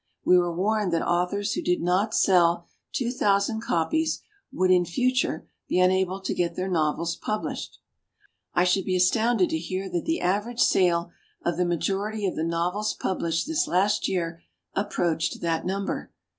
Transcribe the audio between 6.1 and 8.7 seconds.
to get their novels pub lished. I